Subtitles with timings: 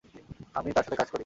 [0.55, 1.19] আমি তার সাথে কাজ করি।